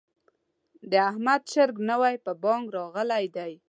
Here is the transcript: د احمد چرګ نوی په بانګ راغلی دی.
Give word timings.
د 0.91 0.93
احمد 1.09 1.41
چرګ 1.51 1.75
نوی 1.89 2.15
په 2.25 2.31
بانګ 2.43 2.65
راغلی 2.77 3.25
دی. 3.35 3.53